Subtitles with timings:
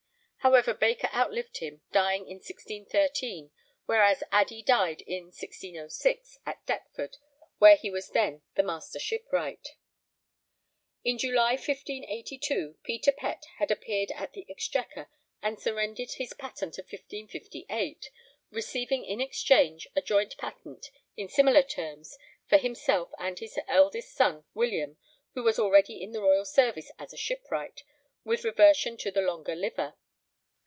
[0.43, 3.51] However, Baker outlived him, dying in 1613,
[3.85, 7.17] whereas Addey died in 1606 at Deptford,
[7.59, 9.75] where he was then the Master Shipwright.
[11.03, 15.11] In July 1582 Peter Pett had appeared at the Exchequer
[15.43, 18.09] and surrendered his patent of 1558,
[18.49, 24.43] receiving in exchange a joint patent, in similar terms, for himself and his eldest son,
[24.55, 24.97] William,
[25.35, 27.83] who was already in the royal service as a shipwright,
[28.23, 29.93] with reversion to the longer liver.